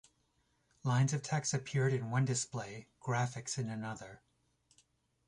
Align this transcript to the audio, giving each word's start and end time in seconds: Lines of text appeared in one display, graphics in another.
Lines 0.83 1.13
of 1.13 1.21
text 1.21 1.53
appeared 1.53 1.93
in 1.93 2.09
one 2.09 2.25
display, 2.25 2.87
graphics 3.03 3.59
in 3.59 3.69
another. 3.69 4.23